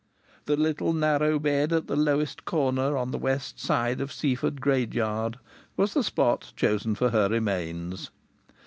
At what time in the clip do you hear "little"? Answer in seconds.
0.57-0.93